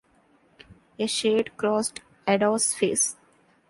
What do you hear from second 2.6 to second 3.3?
face.